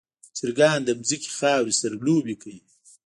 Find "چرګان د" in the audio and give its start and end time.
0.37-0.89